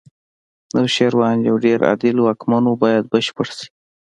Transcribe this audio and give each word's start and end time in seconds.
نوشیروان 0.75 1.37
یو 1.49 1.55
ډېر 1.65 1.79
عادل 1.87 2.17
واکمن 2.21 2.63
و 2.67 2.79
باید 2.83 3.03
بشپړ 3.13 3.47
شي. 3.57 3.67